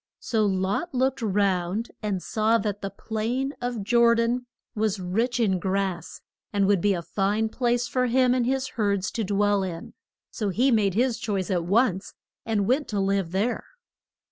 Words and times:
So 0.19 0.47
Lot 0.47 0.95
looked 0.95 1.21
round 1.21 1.91
and 2.01 2.23
saw 2.23 2.57
that 2.57 2.81
the 2.81 2.89
plain 2.89 3.53
of 3.61 3.83
Jor 3.83 4.15
dan 4.15 4.47
was 4.73 4.99
rich 4.99 5.39
in 5.39 5.59
grass, 5.59 6.21
and 6.51 6.65
would 6.65 6.81
be 6.81 6.95
a 6.95 7.03
fine 7.03 7.49
place 7.49 7.87
for 7.87 8.07
him 8.07 8.33
and 8.33 8.47
his 8.47 8.69
herds 8.69 9.11
to 9.11 9.23
dwell 9.23 9.61
in; 9.61 9.93
so 10.31 10.49
he 10.49 10.71
made 10.71 10.95
his 10.95 11.19
choice 11.19 11.51
at 11.51 11.65
once, 11.65 12.15
and 12.47 12.65
went 12.67 12.87
to 12.87 12.99
live 12.99 13.31
there. 13.31 13.63